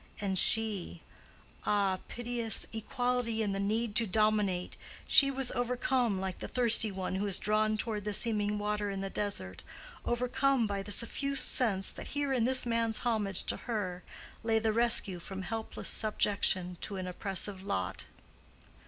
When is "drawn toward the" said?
7.37-8.11